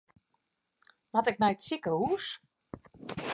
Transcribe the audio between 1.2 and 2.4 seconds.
ik nei it sikehûs?